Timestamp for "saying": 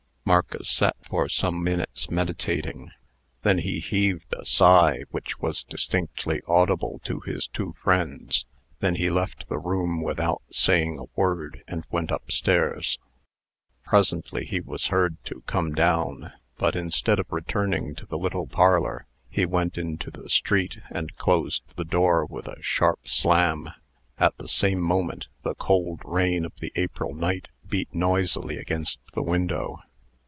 10.49-10.97